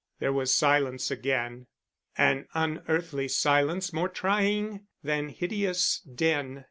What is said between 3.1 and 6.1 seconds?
silence more trying than hideous